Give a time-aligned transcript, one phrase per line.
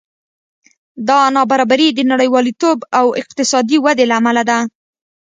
[1.07, 4.59] دا نابرابري د نړیوالتوب او اقتصادي ودې له امله ده